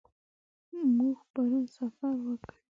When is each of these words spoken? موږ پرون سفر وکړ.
موږ 0.95 1.17
پرون 1.31 1.65
سفر 1.77 2.13
وکړ. 2.25 2.53